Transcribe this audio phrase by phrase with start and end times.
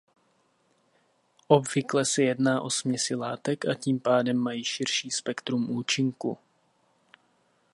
[1.47, 6.37] Obvykle se jedná o směsi látek a tím pádem mají širší spektrum účinku.